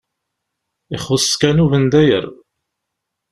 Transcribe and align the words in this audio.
Ixuṣṣ 0.95 1.33
kan 1.41 1.61
ubendayer. 1.65 2.25